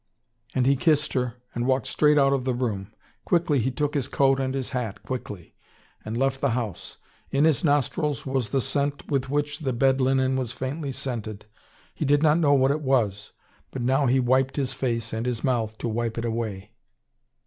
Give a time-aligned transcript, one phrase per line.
[0.55, 2.91] And he kissed her, and walked straight out of the room.
[3.23, 5.53] Quickly he took his coat and his hat, quickly,
[6.03, 6.97] and left the house.
[7.29, 11.45] In his nostrils was still the scent with which the bed linen was faintly scented
[11.93, 13.31] he did not know what it was.
[13.69, 16.71] But now he wiped his face and his mouth, to wipe it away.